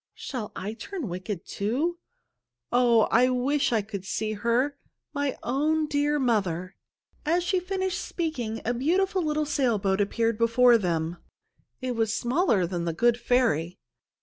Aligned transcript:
Shall 0.15 0.51
I 0.55 0.73
turn 0.73 1.09
wicked, 1.09 1.45
too? 1.45 1.99
Oh, 2.71 3.01
I 3.11 3.29
wish 3.29 3.71
I 3.71 3.83
could 3.83 4.03
see 4.03 4.33
her 4.33 4.75
my 5.13 5.37
own 5.43 5.85
dear 5.85 6.17
mother!" 6.17 6.75
As 7.23 7.43
she 7.43 7.59
finished 7.59 8.01
speaking, 8.03 8.61
a 8.65 8.73
beautiful 8.73 9.21
little 9.21 9.45
sail 9.45 9.77
boat 9.77 10.01
appeared 10.01 10.39
before 10.39 10.79
them. 10.79 11.17
It 11.81 11.95
was 11.95 12.15
smaller 12.15 12.65
than 12.65 12.85
The 12.85 12.93
Good 12.93 13.19
Ferry. 13.19 13.77